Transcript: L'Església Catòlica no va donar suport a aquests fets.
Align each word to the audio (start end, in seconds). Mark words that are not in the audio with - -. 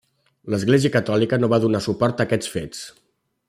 L'Església 0.53 0.91
Catòlica 0.95 1.39
no 1.43 1.49
va 1.55 1.59
donar 1.67 1.83
suport 1.89 2.25
a 2.25 2.29
aquests 2.29 2.51
fets. 2.57 2.85